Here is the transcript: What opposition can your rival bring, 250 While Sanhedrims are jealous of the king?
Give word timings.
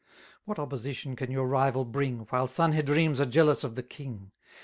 What 0.45 0.57
opposition 0.57 1.15
can 1.15 1.29
your 1.29 1.45
rival 1.47 1.85
bring, 1.85 2.25
250 2.25 2.35
While 2.35 2.45
Sanhedrims 2.47 3.19
are 3.21 3.25
jealous 3.29 3.63
of 3.63 3.75
the 3.75 3.83
king? 3.83 4.31